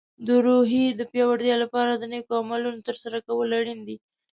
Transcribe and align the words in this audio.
د 0.27 0.29
روحیې 0.45 0.85
د 0.99 1.01
پیاوړتیا 1.11 1.55
لپاره 1.63 1.91
د 1.95 2.03
نیکو 2.13 2.33
عملونو 2.43 2.79
ترسره 2.87 3.17
کول 3.27 3.49
اړین 3.59 3.79
دي. 3.87 3.97